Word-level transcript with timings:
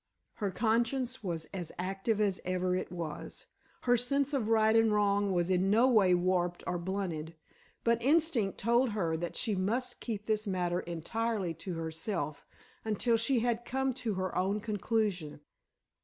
Her 0.37 0.49
conscience 0.49 1.23
was 1.23 1.45
as 1.53 1.71
active 1.77 2.19
as 2.19 2.41
ever 2.43 2.75
it 2.75 2.91
was, 2.91 3.45
her 3.81 3.95
sense 3.95 4.33
of 4.33 4.47
right 4.49 4.75
and 4.75 4.91
wrong 4.91 5.31
was 5.31 5.51
in 5.51 5.69
no 5.69 5.87
way 5.87 6.15
warped 6.15 6.63
or 6.65 6.79
blunted, 6.79 7.35
but 7.83 8.01
instinct 8.01 8.57
told 8.57 8.93
her 8.93 9.15
that 9.15 9.35
she 9.35 9.53
must 9.53 9.99
keep 9.99 10.25
this 10.25 10.47
matter 10.47 10.79
entirely 10.79 11.53
to 11.53 11.75
herself 11.75 12.47
until 12.83 13.15
she 13.15 13.41
had 13.41 13.63
come 13.63 13.93
to 13.93 14.15
her 14.15 14.35
own 14.35 14.59
conclusion. 14.59 15.41